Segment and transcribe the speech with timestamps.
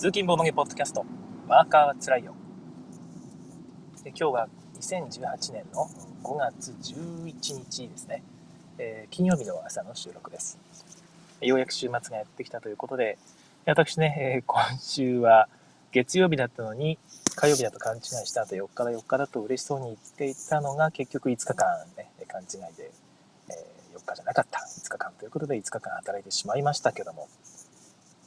[0.00, 1.04] 通勤ボードゲポッドキャスト、
[1.46, 2.34] ワーカーはつらいよ。
[4.02, 4.48] で今日は
[4.80, 5.90] 2018年の
[6.22, 8.22] 5月11日ですね、
[8.78, 10.58] えー、金曜日の朝の収録です。
[11.42, 13.18] ようやく週末がやってきたということで、
[13.66, 15.50] 私ね、えー、今週は
[15.92, 16.98] 月曜日だったのに、
[17.36, 21.66] 火曜日だと勘違いした後4日だ4日だと嬉しそうに言っていたのが結局5日間
[21.98, 22.90] ね、勘違いで、
[23.50, 27.28] えー、4日じゃなかった5日間ということで5日間働いてしまいましたけども、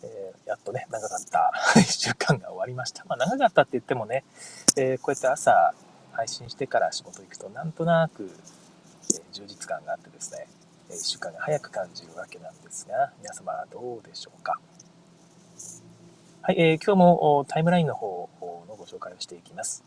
[0.03, 3.05] えー、やっとね、長かった 1週間が終わりました。
[3.05, 4.23] まあ、長かったって言ってもね、
[4.77, 5.73] えー、こうやって朝
[6.11, 8.29] 配信してから仕事行くと、なんとなく、
[9.15, 10.47] え充実感があってですね、
[10.89, 14.59] 1週間が早く感じるわけなんですが、皆様どうでしょうか？
[16.41, 18.29] はい、えー、今日もタイムラインの方
[18.67, 19.83] のご紹介をしていきます。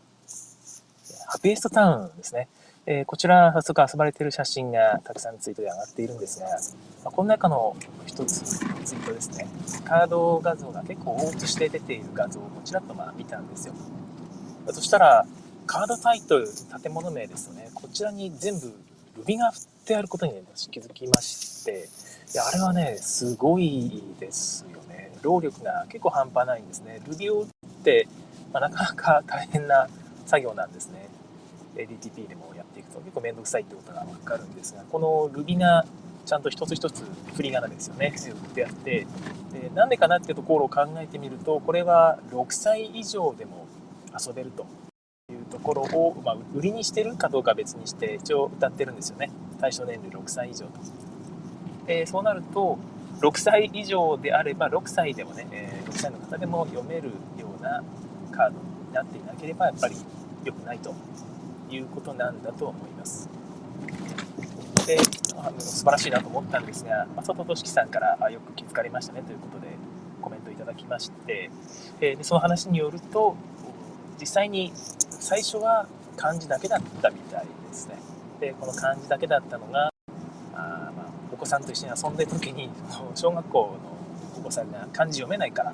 [1.27, 2.47] ハピエストタウンですね。
[2.89, 6.47] えー、こちら、早速遊ばれている写真がたくさんツイートで上がっているんですが、
[7.03, 9.45] まあ、この中の一つツイートですね、
[9.83, 13.73] カード画像が結構大写して出ている画像をこちらとまあ見たんですよ。
[14.71, 15.25] そしたら、
[15.65, 16.47] カードタイトル、
[16.81, 18.73] 建物名ですよね、こちらに全部
[19.17, 21.89] ルビが振ってあることに、ね、気づきまして、
[22.33, 25.11] いや、あれはね、すごいですよね。
[25.23, 27.01] 労力が結構半端ないんですね。
[27.05, 27.47] ルビを打っ
[27.83, 28.07] て、
[28.53, 29.89] まあ、なかなか大変な
[30.25, 31.09] 作業なんですね。
[31.85, 35.85] DTP でもっていくと結構めんどくさいってことがわかるんですが、このルビが
[36.25, 37.03] ちゃんと一つ一つ
[37.35, 39.07] 振り仮名ですよね、打ってあって、
[39.53, 43.65] でなんでかなっていうところを考えてみると、これは6歳以上でも
[44.13, 44.65] 遊べると
[45.31, 49.31] いうところを、まあ、売りにしてるかどうかは別にして、一応歌ってるんですよね。
[49.59, 50.79] 対象年齢6歳以上と。
[51.87, 52.77] でそうなると、
[53.21, 57.83] 6歳以上であれば、6歳でもね、え6歳の方でも読めるような
[58.31, 59.95] カードになっていなければ、やっぱり
[60.43, 60.93] 良くないと
[61.69, 63.29] いうことなんだと思います。
[64.85, 64.97] で、
[65.37, 69.67] あの素晴らしいなと思ったんですが、正人俊樹さんからあよく気づかれましたねということで
[70.21, 71.49] コメントいただきまして、
[72.01, 73.35] えでその話によると、
[74.19, 74.71] 実際に
[75.09, 77.95] 最初は漢字だけだったみたいですね。
[78.39, 79.89] で、この漢字だけだったのが、
[80.53, 82.69] あまあ、お子さんと一緒に遊んでる時に、
[83.15, 85.73] 小学校のお子さんが漢字読めないから、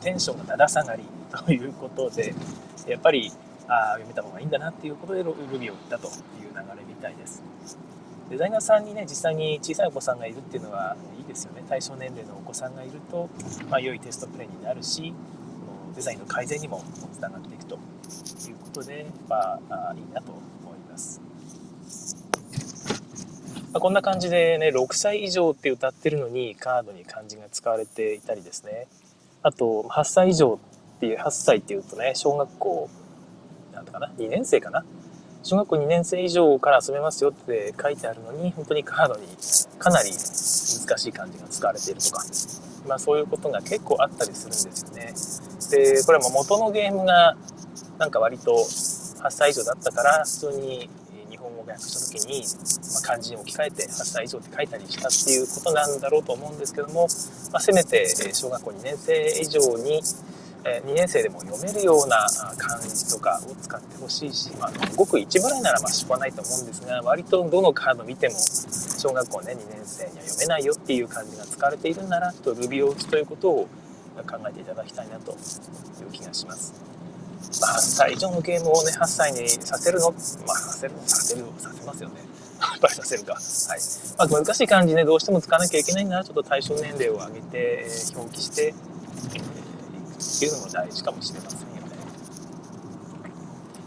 [0.00, 1.04] テンションがだだ下がり
[1.46, 2.34] ということで、
[2.86, 3.32] やっぱり
[3.68, 7.42] あ読めた方がいいんだなっていうことでルビーを打ったという流れみたいです。
[8.30, 11.62] デザイナーさんにね、実際に小さいお子さんがいるっていうのはいいですよね。
[11.68, 13.28] 対象年齢のお子さんがいると、
[13.68, 15.14] まあ、良いテストプレイになるし、
[15.94, 16.82] デザインの改善にも
[17.12, 17.80] つながっていくという
[18.56, 20.42] ことで、まあ、いいなと思
[20.74, 21.20] います。
[23.72, 28.86] まあ、こんな感じでね、6歳以上って歌ってるのにカードに漢字が使われていたりですね。
[29.42, 30.58] あと、8歳以上
[30.96, 32.88] っていう、8歳っていうとね、小学校
[33.84, 34.84] なんかな、2年生かな？
[35.42, 39.26] 小学校2年生以上から遊べますよって書いてあるのに、本当にカードに
[39.78, 40.18] かなり難
[40.98, 42.24] しい漢字が使われているとか、
[42.88, 45.12] まあそういうことが結構あったりするんですよね。
[45.94, 47.36] で、これも元のゲームが
[47.98, 50.88] なんか割と8歳以上だったから、普通に
[51.28, 52.42] 日本語を訳した時に、
[52.94, 57.08] ま、漢字に置き換えて8歳以上って書いたりしたっていうことなんだろうと思うんですけども、
[57.52, 60.00] まあ、せめて小学校2年生以上に
[60.66, 62.26] え2年生でも読めるような
[62.56, 73.68] 漢字とかを使ってほしいし、まあ、ごく一部らいならまあしょうがないと思うんですが割とどのカード見ても小学校ね2年生には読めないよっていう漢字が使われているならちょっとルビを打つということを
[74.26, 76.72] 考えていただきたいなという気がします。
[77.44, 80.10] 8歳以上のゲームをね8歳にさせるの？
[80.10, 80.16] ま
[80.54, 82.16] あさせるのさせるさせますよね。
[82.60, 83.34] やっぱりさせるか。
[83.34, 84.30] はい。
[84.30, 88.74] まあ、難しい漢字ね、どうしても使わなきゃいけないなら、ちょっと対象年齢を上げてえ、表記して、
[90.14, 91.74] っていうのも大事かもしれませんよね。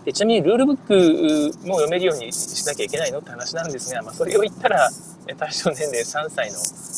[0.06, 4.90] でちなみにルールブックも読めるようにしなきゃいけないのって話なんですが、まあ、それを言ったら
[5.38, 6.58] 対象年齢3歳の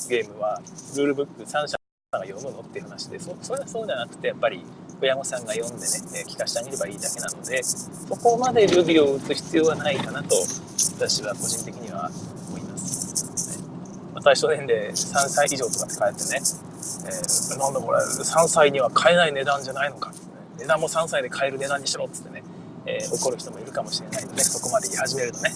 [0.09, 0.61] ゲームは
[0.95, 1.77] ルールブック3社
[2.11, 4.63] が読むのっていう話でそそれはそうじゃなくてやっぱり
[5.01, 10.35] 親御さんが読んでね聞かせてあげればいいだけなのでそこまでルビーを打つ必要はないかなと
[10.97, 12.11] 私は個人的には。
[14.21, 16.41] 対象年齢3歳以上とかって書いてね
[17.05, 20.11] えー、なんだこれ、3歳には買えない値段じゃないのか、
[20.57, 22.43] 値段も3歳で買える値段にしろっつってね、
[22.85, 25.51] えー、怒る人もいるかもしれないので、そこまで言い始めるとね。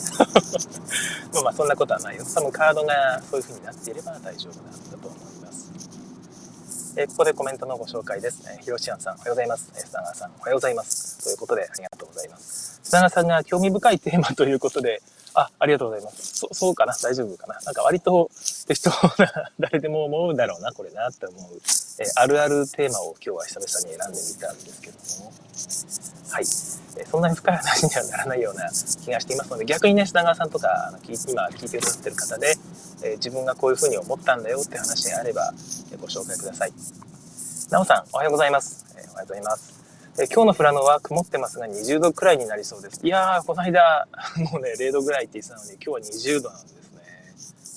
[1.34, 2.24] ま あまあ、そんなことはないよ。
[2.34, 5.72] 多分カードがそういう風になっていれば大丈夫なんだと思います。
[6.96, 8.44] えー、ここでコメントのご紹介です。
[8.46, 9.72] えー、ひろしあんさん、おはようございます。
[9.76, 11.24] えー、砂川さん、おはようございます。
[11.24, 12.80] ということで、ありがとうございます。
[12.84, 15.02] 砂川さんが興味深いテーマということで、
[15.34, 16.38] あ、ありがとうございます。
[16.38, 16.94] そ、そうかな？
[17.02, 17.60] 大丈夫かな？
[17.62, 18.30] なんか割と
[18.68, 21.42] 適当な、誰でも思うだろうな、これなって思う、
[22.00, 25.34] えあるあるテーマを今日は久々に選んでみたんですけども。
[26.32, 26.44] はい。
[26.96, 28.70] えそんなに深い話にはならないような
[29.04, 31.12] 気がしていますので、逆にね、品川さんとか、あの今
[31.50, 32.56] 聞いてくださってる方で、
[33.04, 35.54] え自分がこういうふうに思ったんだよって話があれば、
[35.92, 36.74] えご紹介ください。
[37.72, 38.86] なおさん、おはようございます。
[38.98, 39.74] えりがとうございます。
[40.20, 43.00] え今日の富良野は曇ってますが20度くらいになりそうです。
[43.04, 44.08] いやー、この間、
[44.52, 46.83] もうね、0度ぐらいって言ってたのに、今日は20度なんです。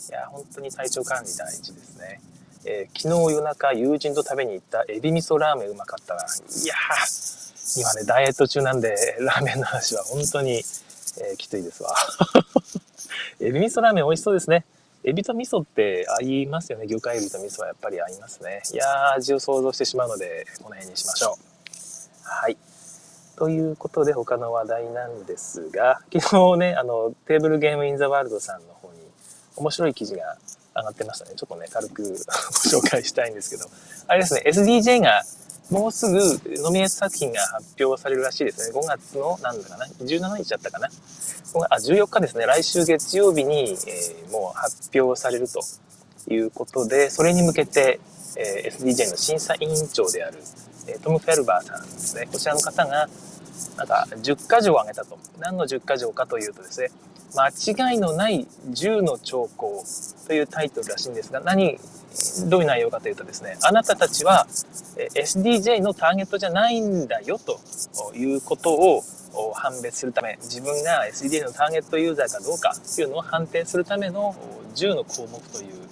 [0.09, 2.21] いや、本当に体調管理大事ですね。
[2.65, 6.23] えー、昨日夜中、友人と食べに行ったエビ味噌ラーメンうまかったな。
[6.23, 11.95] いやー、今ね、ダイエット中なんで、ラーメンの話は本当に、えー、きついですわ。
[13.41, 14.65] エビ味噌ラーメン美味しそうですね。
[15.05, 16.87] エビと味噌って合いますよね。
[16.87, 18.63] 魚介エビと味噌はやっぱり合いますね。
[18.73, 22.29] いやー、味を想像してしまうので、この辺にしましょう。
[22.29, 22.57] はい。
[23.37, 28.86] ということで、他の話題なんですが、昨日ね、あの、テーブルゲームインザワールドさんの方
[29.57, 30.37] 面白い記事が
[30.77, 31.33] 上がってましたね。
[31.37, 32.03] ちょっとね、軽く
[32.73, 33.69] ご紹介したいんですけど、
[34.07, 35.25] あれですね、SDJ が
[35.71, 36.19] もうすぐ
[36.63, 38.79] ノミネート作品が発表されるらしいですね。
[38.79, 40.89] 5月の、なんだかな ?17 日だったかな？
[41.71, 42.47] あ、14日ですね。
[42.47, 45.61] 来週月曜日に、えー、もう発表されると
[46.29, 48.01] いうことで、それに向けて、
[48.37, 50.39] えー、SDJ の審査委員長である、
[50.87, 52.29] えー、トム・フェルバーさんですね。
[52.31, 53.09] こちらの方が、
[53.77, 55.19] なんか10箇条を挙げたと。
[55.39, 56.91] 何の10箇条かというとですね、
[57.37, 57.49] 間
[57.93, 59.85] 違いのない10の兆候
[60.27, 61.79] というタイトルらしいんですが、何、
[62.49, 64.47] どういう内容かというとですね、あなたたちは
[64.97, 67.61] SDJ のターゲットじゃないんだよと
[68.15, 69.03] いうことを
[69.55, 74.35] 判別するため、自分が SDJ のターゲットユーザーかどうかというのを判定するための
[74.75, 75.87] 10の項目という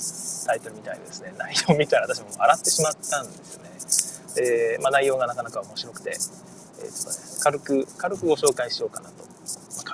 [0.47, 4.47] タイトルみたいですね、 内容を見たら私も笑ってしまったんですよね。
[4.49, 9.24] で、まあ、内容がなかなか面白くて、えー、ちょっとね、軽く、軽くご紹介しようかなと。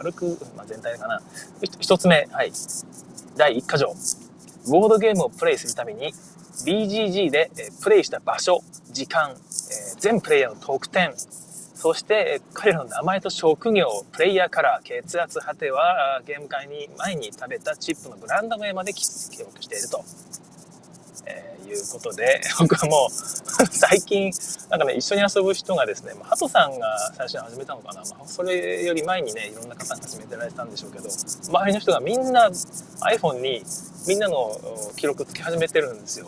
[0.00, 1.20] 軽く、まあ、全体かな。
[1.79, 2.52] 一つ目、はい。
[3.37, 3.94] 第1箇条。
[4.70, 6.14] ボードゲームをプレイするために
[6.64, 7.50] BGG で
[7.82, 8.62] プレイした場所、
[8.93, 9.37] 時間、
[9.99, 11.12] 全プレイヤーの得点、
[11.75, 19.02] そして彼らの名前と職業、プレイヤーカラー、血圧、果てはゲーム会に前に食べたチップのブランド名まで記
[19.38, 20.02] 録していると。
[21.72, 24.32] いうことで、 僕はもう 最近、
[24.69, 32.50] なんかね、一緒に遊ぶ人がですね、ハトさんが最初に始めたのかな、まあ、それより前にね、いろんな方が始めてられたんでしょうけど、周りの人がみんな
[33.00, 33.64] iPhone に
[34.06, 34.61] みんなの
[34.96, 36.26] 記録つけ始めてるんですよ。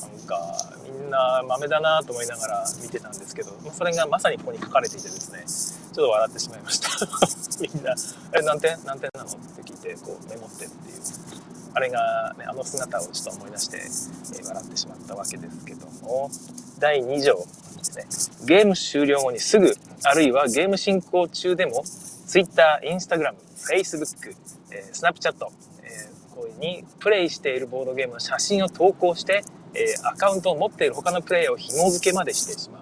[0.00, 5.44] なんか、みんな豆だなと思いながら見てたんですけど、まあ、それがまさにここに書かれていてですね、
[5.92, 6.88] ちょっと笑ってしまいました。
[7.60, 7.94] みんな、
[8.32, 8.78] え、何点？
[8.84, 9.30] 何点なの？
[9.30, 11.21] って聞いて、こうメモってっていう。
[11.74, 13.78] あれが、ね、あの姿をちょっと思い出して、
[14.40, 16.30] え、笑ってしまったわけですけども、
[16.78, 18.46] 第2条ですね。
[18.46, 19.74] ゲーム終了後にすぐ、
[20.04, 21.84] あるいはゲーム進行中でも、
[22.26, 24.34] Twitter、Instagram、Facebook、
[24.70, 25.52] えー、Snapchat、こ
[26.44, 29.42] ういうにプレイしているボードゲームの写真を投稿して、
[29.74, 32.81] え、アカウントを持っている他のプレイヤーを紐付けまでしてしまう、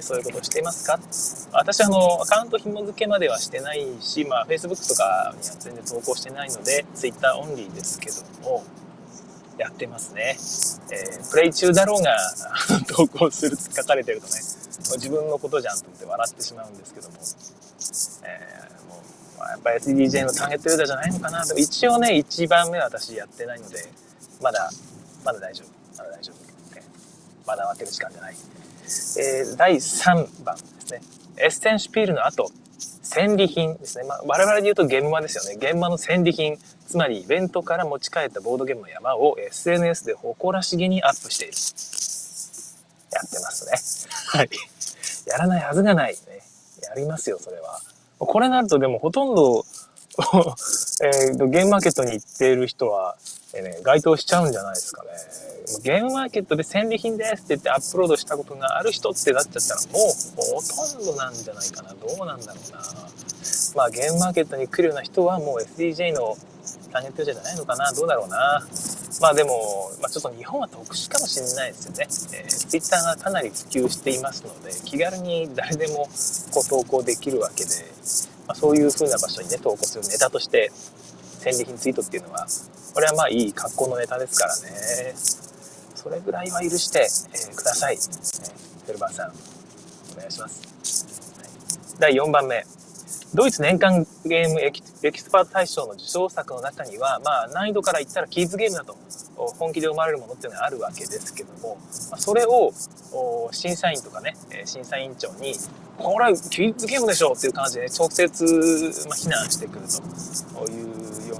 [0.00, 0.98] そういうことをしていますか？
[1.52, 8.16] 私はあのアカウント紐付けまではしてないし、まあ、Facebook とかには全然投稿してないので Twitter オンリーですけど
[8.48, 8.64] も
[9.58, 10.36] やってますね、
[10.90, 12.16] えー、プレイ中だろうが
[12.88, 14.32] 投稿するって書かれてるとね
[14.94, 17.16] 自分のことじゃんと思って笑ってしまうんですけども、
[18.24, 21.44] えーまあ、やっぱり SDJ のターゲットユーザーじゃないのかな？
[21.44, 21.54] と。
[21.56, 23.84] 一応ね、1番目は私やってないので、
[24.40, 24.70] まだ、
[25.24, 25.68] まだ大丈夫。
[25.98, 26.36] まだ大丈夫。
[27.46, 28.36] まだ分ける時間じゃない。
[29.18, 31.00] えー、第3番ですね。
[31.38, 34.04] エッセンシュピールの後、戦利品ですね。
[34.04, 35.70] まあ、我々で言うと現場ですよね。
[35.70, 36.56] 現場の戦利品、
[36.86, 41.54] つまりイベントから持ち帰ったボードゲームの山を SNS で誇らしげにアップしている。
[43.12, 43.66] やってます
[44.34, 44.38] ね。
[44.38, 44.50] はい。
[45.26, 46.14] やらないはずがない。
[46.14, 46.18] ね。
[46.82, 47.80] やりますよ、それは。
[48.18, 49.64] これになるとでもほとんど
[51.02, 53.16] えー、ゲームマーケットに行っている人は、
[53.54, 55.08] えーね、該当しちゃうんじゃないですかね。
[55.82, 61.94] ゲームマーケットで戦利品ですって言ってアップロードしたことがある人ってなっちゃったらもうほとんどなんじゃないかな。
[61.94, 62.78] どうなんだろうな。
[63.76, 66.36] まあゲームマーケットに来るような人はもう SDJ の
[66.92, 67.90] ターゲットじゃないのかな。
[67.92, 68.64] どうだろうな。
[69.20, 72.06] まあでも、まあ、ちょっと日本は特殊かもしれないですよね。
[72.44, 76.08] えー、Twitter がかなり普及していますので、気軽に誰でも
[76.52, 77.70] こう投稿できるわけで、
[78.46, 80.70] まあ、そういう風な場所にね、投稿するネタとして、
[81.38, 82.46] 戦利品ツイートっていうのは、
[82.94, 85.14] これはまあいい格好のネタですからね。
[86.02, 87.94] それぐらいは許して、え、ください。
[87.94, 88.00] えー、
[88.86, 89.32] フェルバーさん、
[90.14, 91.38] お願いします。
[91.38, 91.48] はい、
[92.00, 92.64] 第4番目。
[93.34, 98.94] ドイツ年間ゲームエキスパート大賞の受賞作の中には、まあ、難易度から言ったらキッズゲームだと
[99.58, 101.78] 本気で生まれるものっていうのがあるわけですけども、
[102.10, 102.72] まあそれを
[103.52, 104.34] 審査員とかね
[104.66, 105.54] 審査委員長に
[105.96, 108.44] これはキッズゲームでしょっていう感じで、直接、
[109.08, 109.84] まあ、非難してくる
[110.66, 110.91] という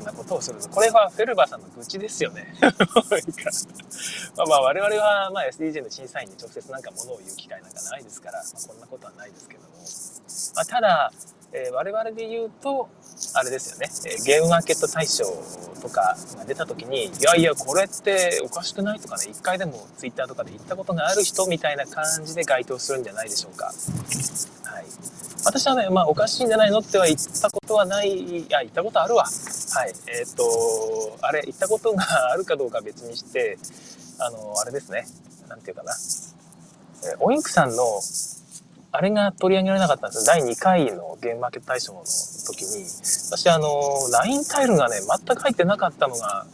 [0.03, 9.69] ようなことをするこれはフェルバーさんの愚痴ですよね まあまあ我々はまあ SDJ の審査員に直接なんかものを言う機会なんかないですから、まあ、こんなことはないですけども、
[10.57, 11.13] まあ、ただ
[11.55, 12.89] えー、我々で言うと、
[13.35, 15.25] あれですよね、えー、ゲームマーケット大賞
[15.83, 23.67] とかが出た時に、いやいや、これっておかしくないとかね、一回でも Twitter とかで言ったことがある人みたいな感じで該当するんじゃないでしょうか。
[23.67, 24.87] はい。
[25.45, 29.25] 私はね、まあ、おかしいんじゃないのっては言ったことはない、いや、言ったことあるわ。
[29.25, 29.93] はい。
[30.09, 33.59] えっ、と、あれ、言ったことがあるかどうか別にして、
[34.19, 35.07] あの、あれですね。
[35.49, 35.93] なんていうかな。
[35.93, 37.83] えオインクさんの
[38.95, 40.25] あれが取り上げられなかったんですよ。
[40.27, 42.05] 第2回のゲームマーケット大賞の
[42.47, 43.69] 時に、私あの、
[44.13, 46.47] LINE タイルがね、全く入ってなかったのが、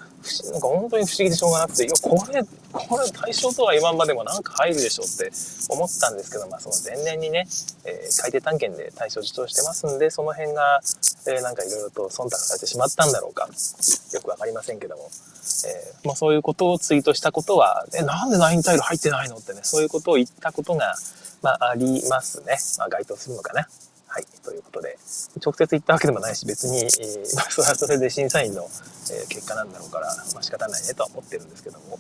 [0.51, 2.43] なんか本当に不思議でしょうがなくて、いや、これ、
[2.73, 5.33] これ対象とは今までもなんか入るでしょって
[5.69, 7.47] 思ったんですけど、まあその前年にね、
[7.85, 10.81] えー、海底探検で対象受賞してますんで、その辺が、
[11.27, 13.49] えー、なんかいろいろと忖度されてしまったんだろうか、
[14.13, 15.11] よくわかりませんけども、
[15.67, 20.95] えー、まあそういうことをツイートしたことは、え、なんで LINE タイル入ってないのってね、そういうことを言ったことが、
[21.43, 22.59] まあ、ありますね。
[22.79, 23.69] まあ、該当するのかな。
[24.09, 24.27] はい。
[24.43, 24.99] ということで、
[25.45, 28.69] 直接言ったわけでもないし、別に、えー、 まあ、それはそれで審査員の、
[29.11, 31.99] えー、結果なんだろうから、まあ、仕方ないねとは思ってるんですけども。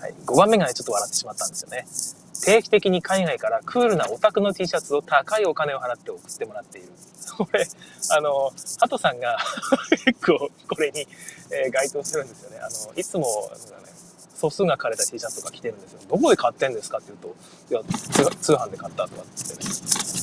[0.00, 0.14] はい。
[0.26, 1.86] 5番目がね、ちょっと笑ってしまったんですよね。
[2.44, 6.88] 定期的に海外からクールなオタクの T シャツを高いお金を払って送ってもらっている。
[7.38, 7.66] これ、
[8.10, 9.38] あの、ハトさんが
[10.04, 11.06] 結構これに、
[11.50, 12.58] えー、該当するんですよね。
[12.58, 13.50] あの、いつも、
[14.42, 16.00] 素数が書かれた T シャツとか着てるんですよ。
[16.08, 17.34] どこで買ってんですかって言う
[17.78, 19.70] と、いや、通販で買ったとかって言ってね。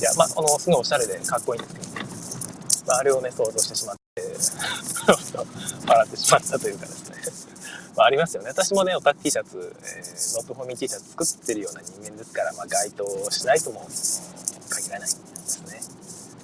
[0.00, 4.22] いや、まあ、あの、すごいおしゃれでかっこいいんですけど、まあ、あれをね、想像してしまって、
[5.88, 7.16] 笑ってしまったというかですね。
[7.96, 8.48] まあ、ありますよね。
[8.50, 13.88] 私もね、オタク T シャツ、えー、ノットフォーミー T シャツ作ってるような人間ですから、まあ、該当しないとも
[14.68, 15.80] 限らないんですね。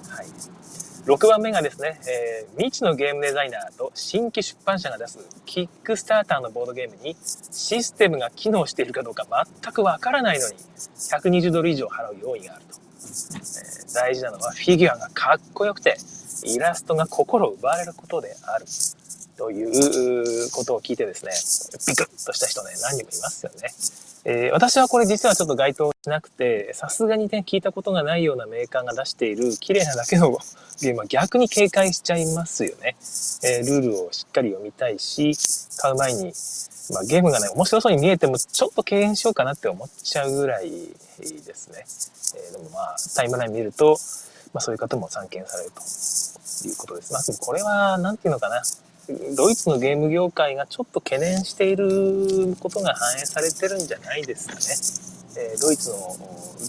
[0.09, 0.56] はい。
[1.07, 7.15] 6番目がですね、えー、未知のゲームデザイナーと新規出版社が出すキックスターターのボードゲームに
[7.49, 9.25] システムが機能しているかどうか
[9.63, 15.95] 全くわからないのに120ドル以上払う用意があると、えー、大事なのはフィギュアがかっこよくて
[16.43, 18.65] イラストが心を奪われることである
[19.37, 21.31] ということを聞いてですね、
[21.87, 23.69] ビクッとした人ね、何人もいますよね。
[24.29, 30.37] えー、私はこれ実はちょっと該当しなくて、さすがにね、聞いたことがないようなメーカーが出している綺麗なだけの
[30.81, 32.97] ゲームは逆に警戒しちゃいますよね。
[33.43, 35.31] えー、ルールをしっかり読みたいし、
[35.77, 36.33] 買う前に、
[36.93, 41.85] まあ、ゲームがね、面白そうに見えてもちょっと敬遠しようかなって思っちゃうぐらいですね。
[42.37, 43.97] えー、でもまあ、タイムライン見ると、
[44.53, 47.13] まあそういう方も散見されるということです。
[47.13, 48.61] まあ、これは、なんていうのかな。
[49.35, 55.47] ドイツのゲーム業界がちょっと懸念していることが反映されてるんじゃないですかね。
[55.51, 56.17] えドイツの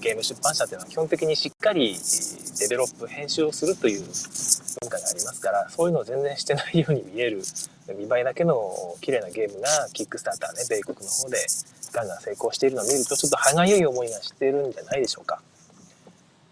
[0.00, 1.96] ゲーム出版社っていうのは基本的にしっかり
[2.60, 4.02] デベロップ、編集をするという
[4.82, 7.42] 文化がありますから、そういうのを全然してないように見える
[7.96, 8.54] 見栄えだけの
[9.00, 11.38] 綺麗なゲームがキックスターターね、米国の方で
[11.92, 15.40] ガンガン成功しているのを見ると、ちょっと歯がゆい思いがしてるんじゃないでしょうか。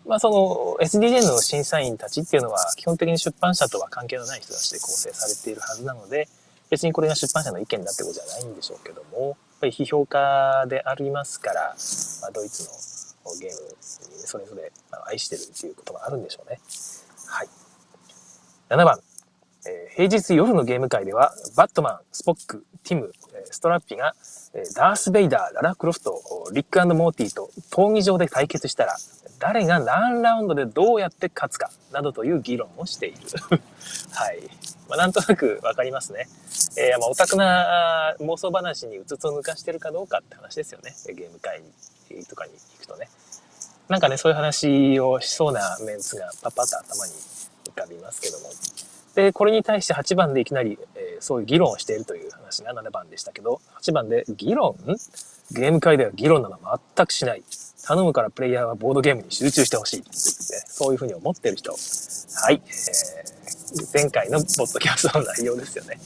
[0.06, 6.28] まあ、その SDJ の審査員たちっていうのは基本的に出版社とは関係のない人たちで構成されているはずなので、
[6.70, 11.74] 別にこれが出版社の意見だってことじゃないんでしょうけども、やっぱり批評家でありますから、
[12.22, 12.68] まあ、ドイツ
[13.24, 14.72] のゲームそれぞれ
[15.06, 16.60] 愛してるっていうことがあるんでしょうね。
[17.26, 17.48] はい。
[18.68, 19.00] 7番。
[19.68, 23.12] えー、平日夜のゲーム会では、バットマン、スポック、ティム、
[23.50, 24.14] ストラッピが、
[24.76, 26.22] ダース・ベイダー、ララ・クロフト、
[26.52, 28.96] リックモーティと闘技場で対決したら、
[29.38, 33.16] 誰が何ラウンドでどうやって勝つか、などという議論をしている。
[34.12, 34.40] はい。
[34.88, 36.28] まあ、なんとなくわかりますね。
[36.78, 40.94] えー、まあ、オタクな妄想話にうつつを抜かしてるかどうかって話ですよね。
[41.06, 41.62] ゲーム会
[42.28, 43.08] とかに行くとね。
[43.88, 48.50] なんかね、そういう話をしそうなメンツがパッパッと頭に浮かびますけども。
[49.14, 54.76] で、これに対して8番でいきなり、えー、そういう議論をしているという話が7番でしたけど、8番で議論？
[55.52, 56.58] ゲーム会では議論など
[56.96, 57.42] 全くしない。
[57.86, 60.04] 頼むからプレイヤーはボードゲームに集中してほしい、ね。
[60.10, 61.70] そういうふうに思ってる人。
[61.70, 62.60] はい。
[62.66, 66.00] えー、前回のポッドキャストの内容ですよね。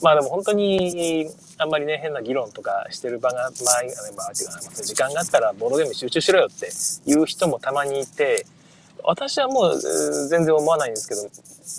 [0.00, 3.50] まあでも本当に、あんまりね、変な議論とかしてる場が、まあ、
[4.16, 6.68] まあ、っていうか、時間があったらボードゲームに集中しろよって
[7.10, 8.46] いう人もたまにいて、
[9.02, 9.78] 私はもう
[10.28, 11.22] 全然思わないんですけど、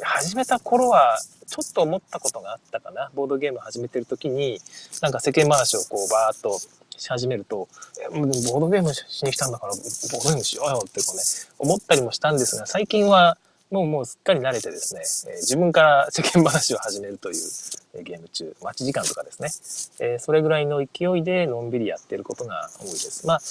[0.03, 3.09] 始めた頃はちょっと思ったことがあったかな。
[3.15, 4.59] ボードゲーム始めてる時に、
[5.01, 6.59] なんか世間話をこうバーっと
[6.97, 7.67] し始めると、
[8.11, 11.23] ボードゲームしに来たんだから、ボードゲームしようよってこうね、
[11.59, 13.37] 思ったりもしたんですが、最近は
[13.71, 15.01] もうもうすっかり慣れてですね、
[15.33, 17.35] え、自分から世間話を始めるという、
[17.95, 19.41] え、ゲーム中、待ち時間とかです
[19.99, 23.25] ね、え、それぐらいの勢いでのんびりやってることが多いです。
[23.25, 23.41] まあ、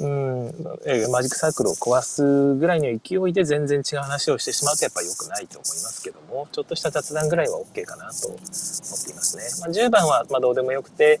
[0.00, 9.44] うん、マジックサークルを壊すぐらいの勢いで全然違う話をしてしまうとやっぱ良くないと思いますけども、ちょっとした雑談ぐらいは OK かなと思っていますね。
[9.60, 11.20] まあ、10番はまどうでもよくて、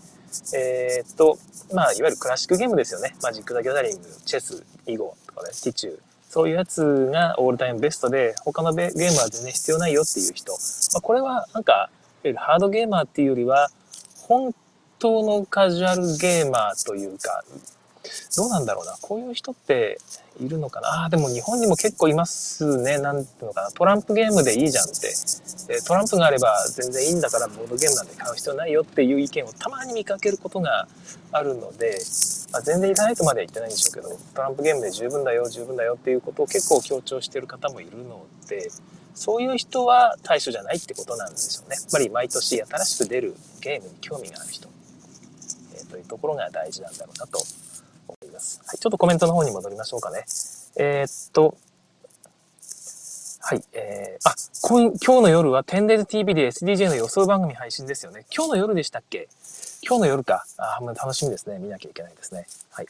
[0.54, 1.38] えー、っと、
[1.72, 3.14] まあ、いわゆるクラシックゲームですよね。
[3.22, 5.98] マジック・ザ・ギャザリング、チェス、囲碁とかね、ティチュー。
[6.28, 10.52] そういうやつがオールタイムベストで、他のゲームは全然必要ないよっていう人。
[10.52, 10.58] ま
[10.98, 11.90] あ、これはなんか、
[12.22, 13.68] ゆるハードゲーマーっていうよりは、
[14.22, 14.54] 本
[15.00, 17.42] 当のカジュアルゲーマーというか、
[18.36, 18.96] どうなんだろうな。
[19.00, 19.98] こういう人って
[20.40, 20.88] いるのかな。
[21.02, 22.98] ああ、でも日本にも結構いますね。
[22.98, 23.70] なんていうのかな。
[23.70, 25.12] トランプゲームでいいじゃんって。
[25.86, 30.88] トランプがあれば全然いいんだからボードゲームなんて買う必要ないよっていう意見をたまに見かけることが
[31.32, 31.98] あるので、
[32.52, 38.70] まあ、全然いかないとまでは言ってないんでしょうけど、トランプゲームで十分だよ、十分だよっていうことを結構強調してる方もいるので、
[39.14, 41.76] そういう人は対象じゃないってことなんでしょうね。
[41.76, 44.68] やっぱり毎年新しく出るゲームに興味がある人、
[45.74, 47.38] えー、というところが大事なんだろうなと
[48.40, 48.60] ます。
[48.66, 50.24] はい、ちょっとコメントの方に戻りましょうかね。
[50.76, 51.56] えー、っと、
[53.42, 53.64] はい。
[53.72, 58.24] えー、あ、今今日の夜は 10days.tv で SDJ の予想番組配信ですよね。
[58.34, 59.28] 今日の夜でしたっけ？
[59.86, 60.44] 今日の夜か。
[60.58, 61.58] あ、楽しみですね。
[61.58, 62.46] 見なきゃいけないですね。
[62.70, 62.86] はい。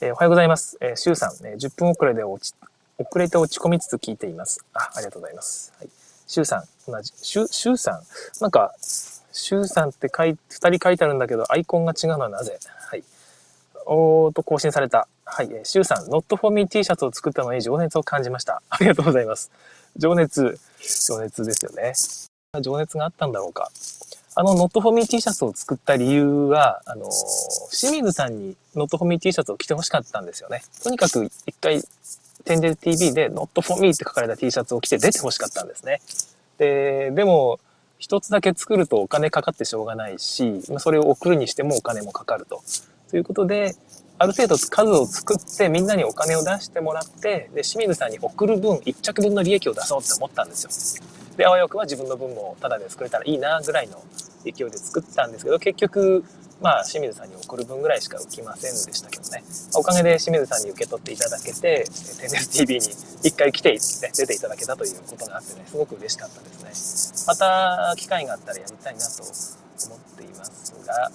[0.00, 0.78] えー、おはようございます。
[0.80, 2.54] えー、シュウさん、えー、10分遅れで落ち、
[2.98, 4.64] 遅れて落ち込みつつ聞いています。
[4.72, 5.72] あ、ありがとうございます。
[5.78, 5.90] はい。
[6.26, 7.12] シュウさん、同じ。
[7.16, 8.02] シュ、シュウさん、
[8.40, 12.58] なんか、シュウさんって書い、二人書いてあるんだけど、アイコンが違うのはなぜ？
[12.90, 13.04] はい。
[13.90, 15.08] おーと、更新された。
[15.24, 15.48] はい。
[15.64, 18.62] シュウさん、Not for me T シャツを作ったのに情熱を感じました。
[18.68, 19.50] ありがとうございます。
[19.96, 20.58] 情熱、
[21.06, 21.94] 情熱ですよね。
[22.60, 23.70] 情熱があったんだろうか。
[24.34, 27.08] あの、Not for me T シャツを作った理由は、あの、
[27.70, 30.62] 清水さんに Not for me T シャツを着てほしかったんですよね。
[30.82, 31.82] とにかく一回、
[32.44, 36.02] テンデル TV で Not for me って書かれた T シャツを着て出てほしかったんですね。
[36.58, 37.58] で、でも、
[37.98, 42.62] 一つだけ作るとお金かかってしょうがないし、それを送るにしてもお金もかかると。
[43.10, 43.74] ということで、
[44.18, 51.06] ある程度数を作ってみんなにお金を出してもらって、で、清水さんに送る分、1着分の利益を出そうって思ったんですよ。
[51.36, 54.02] で、あわよくは自分の分もタダで作れたらいいなぐらいの
[54.44, 56.24] 勢いで作ったんですけど、結局、
[56.60, 59.44] まあ、清水さんに送る分ぐらいしか浮きませんでしたけどね。
[59.76, 62.86] おかげで清水さんに受け取っていただけて、テレス TV に
[63.22, 63.78] 一回来て、ね、
[64.16, 67.28] 出ていただけたということがあってね、すごく嬉しかったですね。
[67.28, 71.12] また、機会があったらやりたいなと思っていますが、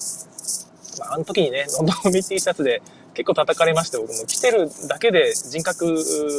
[1.00, 2.82] まあ、あの時にね、ノンドミ T シャツで
[3.14, 5.98] 結構叩かれまして、僕も来てるだけで人格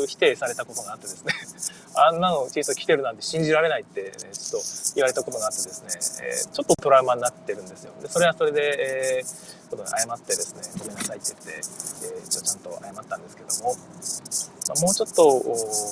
[0.08, 1.32] 否定されたことがあってですね、
[1.96, 7.92] あんなの T シャツ着てるなんて信じられないって、ね、ちょっと言われたことがあってですね、えー、ちょっとトラウマになってるんですよ。
[8.02, 13.77] で、それはそれで、えー、ちょっと謝ってですね、ごめんなさいって言って、えー、ちゃんと謝ったんですけども、
[14.68, 15.42] まあ、もうちょっと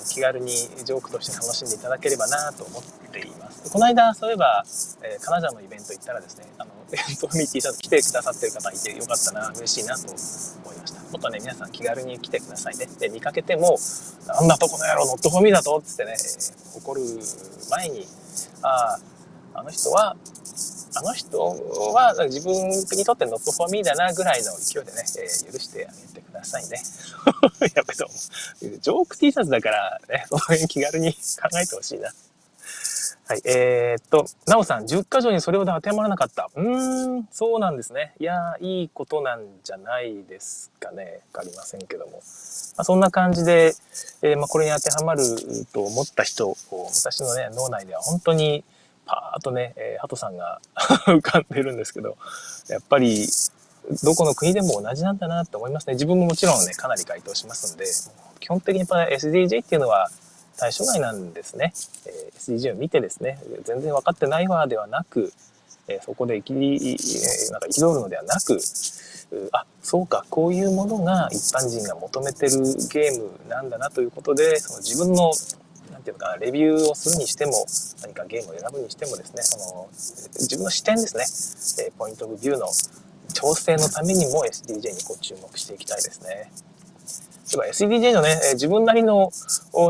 [0.09, 0.53] 気軽に
[0.85, 3.71] ジョークとして楽しんでいただければなと思っています。
[3.71, 4.65] この間、そういえば、
[5.03, 11.01] えー、金沢のイベント行ったらですね、あの、イベントミー T シャツ着てくださってる方いてよかったな、嬉しいなと思いました。
[11.01, 12.87] もっとね、皆さん気軽に来てくださいね。
[12.99, 13.79] で、見かけても、
[14.27, 16.17] なんだとこの野郎、ノットフォミーだとってね、
[16.77, 17.03] 怒る
[17.71, 18.07] 前に、
[18.63, 18.99] あ
[19.55, 20.17] あ、あの人は、
[20.95, 21.39] あの人
[21.95, 26.83] は自分にとってノットフォーミーだなぐらいの勢いでね、えー、許してあげてくださいね。
[27.75, 27.99] やっぱり
[28.79, 31.19] ジョーク T シャツだからね、 その辺気軽に考
[31.61, 32.13] えてほしいな。
[33.29, 33.43] はい。
[33.45, 36.51] えー、っと、なおさん、10箇条にそれほど当てはまらなかった。
[36.55, 38.15] うーん、そうなんですね。
[38.19, 41.21] いやいいことなんじゃないですかね。
[41.33, 42.13] わかりませんけども。
[42.13, 42.19] ま
[42.79, 43.75] あ、そんな感じで、
[44.23, 45.23] えー、まあ、これに当てはまる
[45.73, 46.55] と思った人、
[46.95, 48.65] 私のね、脳内では本当に、
[49.07, 50.61] パーッとね、えー、ハトさんが
[51.07, 52.17] 浮かんでるんですけど、
[52.69, 53.29] やっぱり、
[54.05, 55.95] どこの国でも同じなんだなって思いますね。
[55.95, 57.85] 自分ももちろんね、かなり該当しますんで、
[58.41, 60.11] 基本的にやっぱ SDJ っていうのは、
[60.57, 61.73] 対象外なんですね。
[62.07, 65.33] えー、SDG を見てですね、全然分かってないわではなく、
[65.89, 66.97] えー、そこで生き、
[67.49, 68.61] えなんか憤るのではなく、
[69.53, 72.51] あ、そうか、こういうものが一般人が求めてる
[72.93, 75.33] ゲームなんだなということで、その自分の
[76.03, 77.67] ていうのかな、レビューをするにしても、
[78.03, 79.89] 何かゲームを選ぶにしてもですね、その、
[80.35, 82.69] 自分の視点ですね、えポイントオブビューの
[83.33, 86.51] 調整のためにも SDJ にこう注目していきたいですね。
[87.61, 89.31] SDJ のね、自分なりの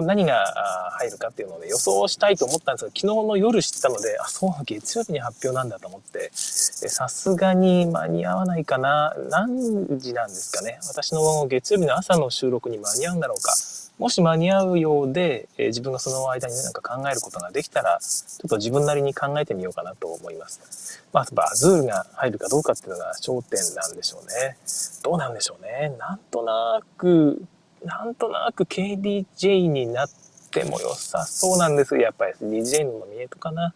[0.03, 9.15] 何が入るかっていうのを、ね、予想したいと思ったんですが、昨日の夜知ったので、あ、そう、月曜日に発表なんだと思って、さすがに間に合わないかな。
[9.31, 10.81] 何時なんですかね。
[10.89, 13.55] 私の月曜日の朝の収録に間に合うんだろうか。
[14.03, 21.05] もし間に合うようで、え自分がその間にね、なんか考えることができたら、ちょっと自分なりに考えてみようかなと思います。
[21.13, 24.57] まあ、バズールが入るかどうかっていうのが焦点なんでしょうね。
[25.05, 25.97] どうなんでしょうね。
[26.01, 27.45] なんとなく、
[27.85, 30.11] なんとなく KDJ になっ
[30.51, 33.73] ても良さそうなんですやっぱり DJ にも見えるかな。